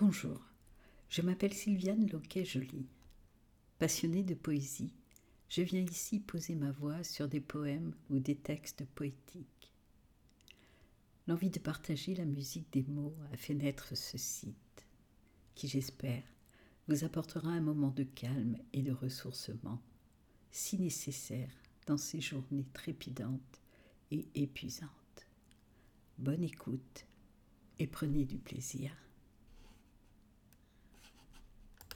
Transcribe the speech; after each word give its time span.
Bonjour, 0.00 0.40
je 1.08 1.22
m'appelle 1.22 1.52
Sylviane 1.52 2.08
Loquet-Joly. 2.08 2.86
Passionnée 3.80 4.22
de 4.22 4.34
poésie, 4.34 4.94
je 5.48 5.62
viens 5.62 5.82
ici 5.82 6.20
poser 6.20 6.54
ma 6.54 6.70
voix 6.70 7.02
sur 7.02 7.26
des 7.26 7.40
poèmes 7.40 7.92
ou 8.08 8.20
des 8.20 8.36
textes 8.36 8.84
poétiques. 8.94 9.72
L'envie 11.26 11.50
de 11.50 11.58
partager 11.58 12.14
la 12.14 12.26
musique 12.26 12.72
des 12.72 12.84
mots 12.84 13.16
a 13.32 13.36
fait 13.36 13.54
naître 13.54 13.96
ce 13.96 14.18
site, 14.18 14.86
qui 15.56 15.66
j'espère 15.66 16.22
vous 16.86 17.02
apportera 17.02 17.48
un 17.48 17.60
moment 17.60 17.90
de 17.90 18.04
calme 18.04 18.56
et 18.72 18.82
de 18.82 18.92
ressourcement, 18.92 19.82
si 20.52 20.78
nécessaire 20.78 21.50
dans 21.88 21.98
ces 21.98 22.20
journées 22.20 22.68
trépidantes 22.72 23.60
et 24.12 24.28
épuisantes. 24.36 25.26
Bonne 26.18 26.44
écoute 26.44 27.04
et 27.80 27.88
prenez 27.88 28.24
du 28.26 28.38
plaisir. 28.38 28.92